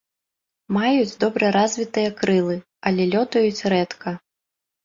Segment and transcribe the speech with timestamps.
[0.77, 2.57] Маюць добра развітыя крылы,
[2.91, 4.17] але лётаюць рэдка.